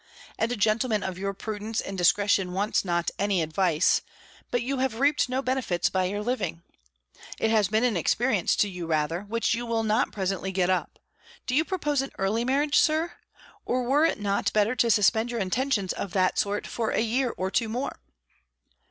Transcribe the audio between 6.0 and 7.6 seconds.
your living. It